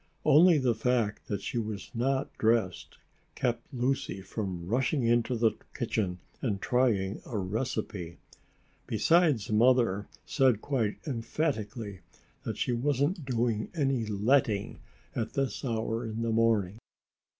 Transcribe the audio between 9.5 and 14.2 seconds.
Mother said quite emphatically that she wasn't doing any